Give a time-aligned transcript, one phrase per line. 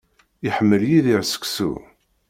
[0.47, 1.71] Iḥemmel Yidir seksu.